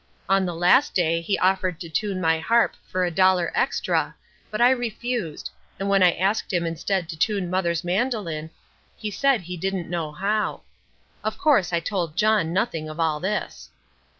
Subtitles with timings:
[0.27, 4.15] On the last day he offered to tune my harp for a dollar extra,
[4.49, 8.49] but I refused, and when I asked him instead to tune Mother's mandoline
[8.97, 10.63] he said he didn't know how.
[11.23, 13.69] Of course I told John nothing of all this.